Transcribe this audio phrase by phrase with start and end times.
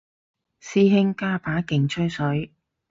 [0.59, 2.51] 師兄加把勁吹水